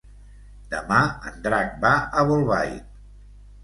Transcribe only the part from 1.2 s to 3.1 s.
en Drac va a Bolbait.